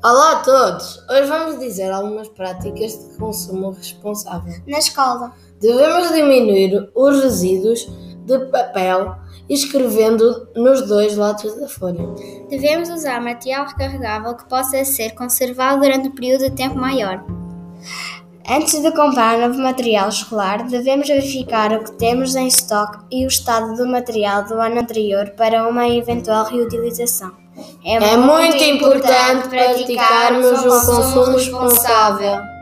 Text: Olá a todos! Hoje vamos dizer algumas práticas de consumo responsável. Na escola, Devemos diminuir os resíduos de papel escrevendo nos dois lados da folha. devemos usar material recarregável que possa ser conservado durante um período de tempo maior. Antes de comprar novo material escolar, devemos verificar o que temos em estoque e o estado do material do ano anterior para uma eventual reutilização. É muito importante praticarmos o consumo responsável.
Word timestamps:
Olá 0.00 0.32
a 0.32 0.36
todos! 0.36 1.04
Hoje 1.10 1.24
vamos 1.28 1.58
dizer 1.58 1.90
algumas 1.90 2.28
práticas 2.28 2.92
de 2.92 3.16
consumo 3.18 3.72
responsável. 3.72 4.54
Na 4.66 4.78
escola, 4.78 5.32
Devemos 5.60 6.12
diminuir 6.12 6.88
os 6.94 7.20
resíduos 7.20 7.90
de 8.24 8.38
papel 8.46 9.16
escrevendo 9.48 10.48
nos 10.54 10.86
dois 10.86 11.16
lados 11.16 11.52
da 11.58 11.66
folha. 11.68 11.98
devemos 12.48 12.88
usar 12.90 13.20
material 13.20 13.66
recarregável 13.66 14.36
que 14.36 14.44
possa 14.44 14.84
ser 14.84 15.16
conservado 15.16 15.80
durante 15.80 16.06
um 16.06 16.14
período 16.14 16.44
de 16.44 16.50
tempo 16.52 16.76
maior. 16.76 17.24
Antes 18.50 18.80
de 18.80 18.90
comprar 18.92 19.38
novo 19.38 19.60
material 19.60 20.08
escolar, 20.08 20.66
devemos 20.66 21.06
verificar 21.06 21.70
o 21.74 21.84
que 21.84 21.92
temos 21.92 22.34
em 22.34 22.46
estoque 22.46 22.98
e 23.10 23.26
o 23.26 23.28
estado 23.28 23.76
do 23.76 23.86
material 23.86 24.42
do 24.44 24.54
ano 24.54 24.80
anterior 24.80 25.28
para 25.36 25.68
uma 25.68 25.86
eventual 25.86 26.46
reutilização. 26.46 27.30
É 27.84 28.16
muito 28.16 28.56
importante 28.64 29.48
praticarmos 29.48 30.64
o 30.64 30.86
consumo 30.86 31.36
responsável. 31.36 32.57